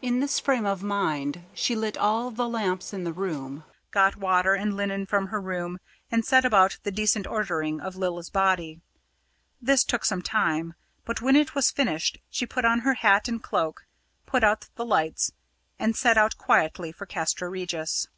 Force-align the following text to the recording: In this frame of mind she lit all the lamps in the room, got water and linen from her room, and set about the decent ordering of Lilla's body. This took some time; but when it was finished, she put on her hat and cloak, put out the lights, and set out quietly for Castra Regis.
In 0.00 0.18
this 0.18 0.40
frame 0.40 0.66
of 0.66 0.82
mind 0.82 1.44
she 1.54 1.76
lit 1.76 1.96
all 1.96 2.32
the 2.32 2.48
lamps 2.48 2.92
in 2.92 3.04
the 3.04 3.12
room, 3.12 3.62
got 3.92 4.16
water 4.16 4.54
and 4.54 4.76
linen 4.76 5.06
from 5.06 5.28
her 5.28 5.40
room, 5.40 5.78
and 6.10 6.24
set 6.24 6.44
about 6.44 6.78
the 6.82 6.90
decent 6.90 7.28
ordering 7.28 7.80
of 7.80 7.94
Lilla's 7.94 8.28
body. 8.28 8.80
This 9.60 9.84
took 9.84 10.04
some 10.04 10.20
time; 10.20 10.74
but 11.04 11.22
when 11.22 11.36
it 11.36 11.54
was 11.54 11.70
finished, 11.70 12.18
she 12.28 12.44
put 12.44 12.64
on 12.64 12.80
her 12.80 12.94
hat 12.94 13.28
and 13.28 13.40
cloak, 13.40 13.86
put 14.26 14.42
out 14.42 14.68
the 14.74 14.84
lights, 14.84 15.30
and 15.78 15.94
set 15.94 16.18
out 16.18 16.36
quietly 16.36 16.90
for 16.90 17.06
Castra 17.06 17.48
Regis. 17.48 18.08